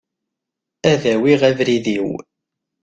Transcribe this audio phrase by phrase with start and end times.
[0.91, 2.09] Ad awiɣ abrid-iw.